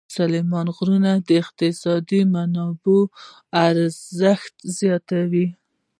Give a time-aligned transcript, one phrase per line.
[0.17, 0.89] سلیمان غر
[1.27, 2.99] د اقتصادي منابعو
[3.69, 5.47] ارزښت زیاتوي.